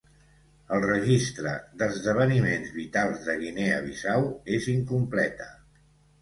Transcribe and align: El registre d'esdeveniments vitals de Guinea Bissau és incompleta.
El 0.77 0.85
registre 0.85 1.51
d'esdeveniments 1.81 2.71
vitals 2.79 3.21
de 3.27 3.37
Guinea 3.43 3.77
Bissau 3.85 4.27
és 4.57 4.67
incompleta. 4.75 5.49